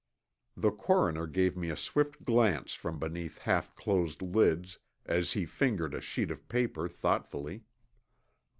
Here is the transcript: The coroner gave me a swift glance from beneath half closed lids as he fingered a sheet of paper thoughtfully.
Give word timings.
The 0.57 0.71
coroner 0.71 1.27
gave 1.27 1.55
me 1.55 1.69
a 1.69 1.75
swift 1.77 2.25
glance 2.25 2.73
from 2.73 2.97
beneath 2.97 3.37
half 3.37 3.75
closed 3.75 4.23
lids 4.23 4.79
as 5.05 5.33
he 5.33 5.45
fingered 5.45 5.93
a 5.93 6.01
sheet 6.01 6.31
of 6.31 6.47
paper 6.47 6.89
thoughtfully. 6.89 7.65